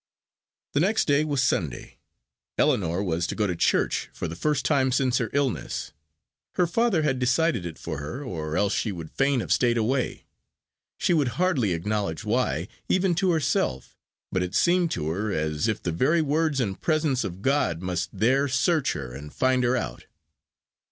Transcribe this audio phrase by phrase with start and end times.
[0.73, 1.99] The next day was Sunday;
[2.57, 5.93] Ellinor was to go to church for the first time since her illness.
[6.53, 10.25] Her father had decided it for her, or else she would fain have stayed away
[10.97, 13.95] she would hardly acknowledge why, even to herself,
[14.31, 18.09] but it seemed to her as if the very words and presence of God must
[18.11, 20.07] there search her and find her out.